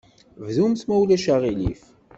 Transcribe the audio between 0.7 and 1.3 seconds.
ma ulac